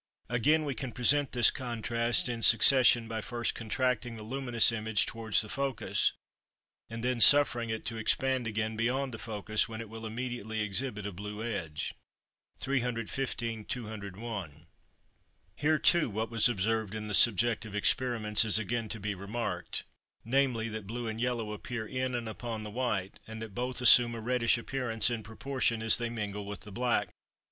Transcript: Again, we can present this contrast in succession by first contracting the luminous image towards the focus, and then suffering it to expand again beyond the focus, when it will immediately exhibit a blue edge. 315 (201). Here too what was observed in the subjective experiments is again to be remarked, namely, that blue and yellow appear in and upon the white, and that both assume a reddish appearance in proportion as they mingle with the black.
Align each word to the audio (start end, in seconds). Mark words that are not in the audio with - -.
Again, 0.29 0.65
we 0.65 0.73
can 0.73 0.93
present 0.93 1.31
this 1.31 1.51
contrast 1.51 2.27
in 2.27 2.41
succession 2.41 3.07
by 3.07 3.21
first 3.21 3.53
contracting 3.53 4.17
the 4.17 4.23
luminous 4.23 4.71
image 4.71 5.05
towards 5.05 5.41
the 5.41 5.47
focus, 5.47 6.13
and 6.89 7.03
then 7.03 7.21
suffering 7.21 7.69
it 7.69 7.85
to 7.85 7.97
expand 7.97 8.47
again 8.47 8.75
beyond 8.75 9.13
the 9.13 9.19
focus, 9.19 9.69
when 9.69 9.79
it 9.79 9.89
will 9.89 10.07
immediately 10.07 10.61
exhibit 10.61 11.05
a 11.05 11.11
blue 11.11 11.43
edge. 11.43 11.93
315 12.61 13.65
(201). 13.65 14.65
Here 15.55 15.77
too 15.77 16.09
what 16.09 16.31
was 16.31 16.49
observed 16.49 16.95
in 16.95 17.07
the 17.07 17.13
subjective 17.13 17.75
experiments 17.75 18.43
is 18.43 18.57
again 18.57 18.89
to 18.89 18.99
be 18.99 19.13
remarked, 19.13 19.83
namely, 20.25 20.67
that 20.69 20.87
blue 20.87 21.07
and 21.07 21.21
yellow 21.21 21.51
appear 21.51 21.85
in 21.85 22.15
and 22.15 22.27
upon 22.27 22.63
the 22.63 22.71
white, 22.71 23.19
and 23.27 23.39
that 23.39 23.53
both 23.53 23.79
assume 23.81 24.15
a 24.15 24.19
reddish 24.19 24.57
appearance 24.57 25.11
in 25.11 25.21
proportion 25.21 25.83
as 25.83 25.99
they 25.99 26.09
mingle 26.09 26.47
with 26.47 26.61
the 26.61 26.71
black. 26.71 27.09